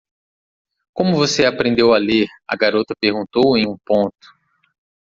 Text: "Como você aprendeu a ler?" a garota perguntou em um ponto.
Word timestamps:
"Como 0.95 1.15
você 1.15 1.45
aprendeu 1.45 1.93
a 1.93 1.99
ler?" 1.99 2.27
a 2.47 2.55
garota 2.57 2.95
perguntou 2.99 3.55
em 3.55 3.67
um 3.69 3.77
ponto. 3.85 4.27